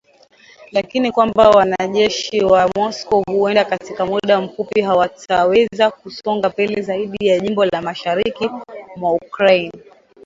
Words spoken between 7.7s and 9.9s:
mashariki mwa Ukraine